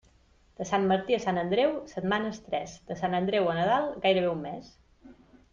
De 0.59 0.65
Sant 0.69 0.87
Martí 0.91 1.17
a 1.17 1.19
Sant 1.25 1.39
Andreu, 1.41 1.75
setmanes 1.93 2.41
tres; 2.47 2.73
de 2.89 2.97
Sant 3.03 3.19
Andreu 3.21 3.53
a 3.53 3.59
Nadal, 3.61 3.89
gairebé 4.07 4.33
un 4.35 4.45
mes. 4.51 4.77